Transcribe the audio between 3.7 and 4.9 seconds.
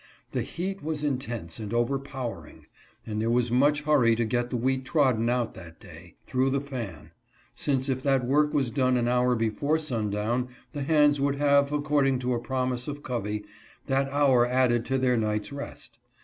hurry to get the wheat